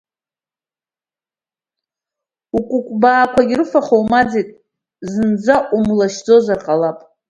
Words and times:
Укәыкәбаақәагьы 2.57 3.55
рыфаха 3.59 3.95
умаӡеит, 4.01 4.49
зынӡа 5.11 5.55
умлашьӡозар 5.75 6.59
ҟалап! 6.65 6.97